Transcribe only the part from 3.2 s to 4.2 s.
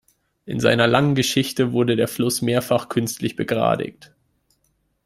begradigt.